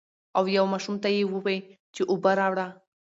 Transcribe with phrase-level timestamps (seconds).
[0.37, 1.57] او يو ماشوم ته يې ووې
[1.95, 2.73] چې اوبۀ راوړه ـ